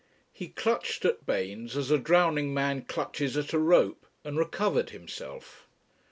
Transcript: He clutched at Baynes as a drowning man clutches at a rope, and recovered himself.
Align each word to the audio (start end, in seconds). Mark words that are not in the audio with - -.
He 0.33 0.47
clutched 0.47 1.05
at 1.05 1.27
Baynes 1.27 1.77
as 1.77 1.91
a 1.91 1.99
drowning 1.99 2.55
man 2.55 2.85
clutches 2.85 3.37
at 3.37 3.53
a 3.53 3.59
rope, 3.59 4.07
and 4.23 4.35
recovered 4.35 4.89
himself. 4.89 5.67